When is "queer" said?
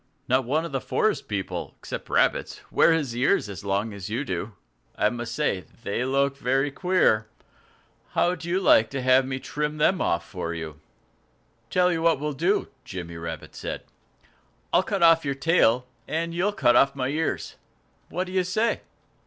6.71-7.27